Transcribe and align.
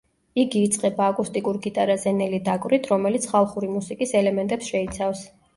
იგი 0.43 0.61
იწყება 0.67 1.09
აკუსტიკურ 1.11 1.59
გიტარაზე 1.67 2.13
ნელი 2.21 2.39
დაკვრით, 2.49 2.91
რომელიც 2.95 3.29
ხალხური 3.35 3.73
მუსიკის 3.77 4.15
ელემენტებს 4.23 4.73
შეიცავს. 4.75 5.27